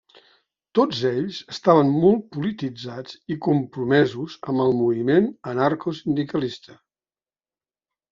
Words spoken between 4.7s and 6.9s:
moviment anarco-sindicalista.